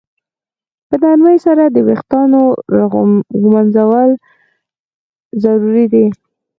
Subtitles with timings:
[0.87, 2.41] په نرمۍ سره د ویښتانو
[3.41, 4.09] ږمنځول
[5.43, 6.05] ضروري دي.